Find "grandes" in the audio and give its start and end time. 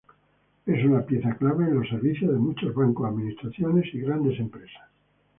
3.99-4.39